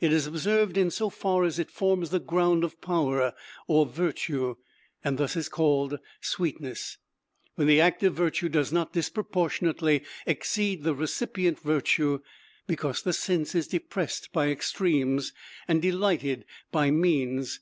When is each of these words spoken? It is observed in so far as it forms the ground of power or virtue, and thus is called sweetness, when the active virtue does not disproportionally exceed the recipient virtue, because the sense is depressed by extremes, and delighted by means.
It 0.00 0.12
is 0.12 0.26
observed 0.26 0.76
in 0.76 0.90
so 0.90 1.08
far 1.08 1.44
as 1.44 1.60
it 1.60 1.70
forms 1.70 2.10
the 2.10 2.18
ground 2.18 2.64
of 2.64 2.80
power 2.80 3.32
or 3.68 3.86
virtue, 3.86 4.56
and 5.04 5.18
thus 5.18 5.36
is 5.36 5.48
called 5.48 6.00
sweetness, 6.20 6.98
when 7.54 7.68
the 7.68 7.80
active 7.80 8.12
virtue 8.12 8.48
does 8.48 8.72
not 8.72 8.92
disproportionally 8.92 10.02
exceed 10.26 10.82
the 10.82 10.96
recipient 10.96 11.60
virtue, 11.60 12.18
because 12.66 13.02
the 13.02 13.12
sense 13.12 13.54
is 13.54 13.68
depressed 13.68 14.30
by 14.32 14.48
extremes, 14.50 15.32
and 15.68 15.80
delighted 15.80 16.44
by 16.72 16.90
means. 16.90 17.60